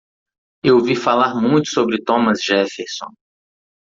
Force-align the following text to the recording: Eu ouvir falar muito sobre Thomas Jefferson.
Eu 0.63 0.77
ouvir 0.77 0.95
falar 0.95 1.39
muito 1.39 1.69
sobre 1.69 2.01
Thomas 2.03 2.39
Jefferson. 2.43 3.13